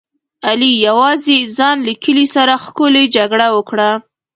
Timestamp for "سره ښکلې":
2.35-3.03